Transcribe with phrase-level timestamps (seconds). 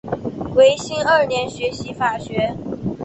[0.55, 2.57] 维新二年学习法学。